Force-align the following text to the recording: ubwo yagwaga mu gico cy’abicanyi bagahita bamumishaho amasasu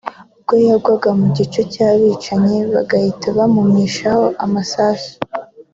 ubwo 0.37 0.53
yagwaga 0.67 1.09
mu 1.19 1.27
gico 1.35 1.59
cy’abicanyi 1.71 2.57
bagahita 2.73 3.27
bamumishaho 3.37 4.25
amasasu 4.45 5.11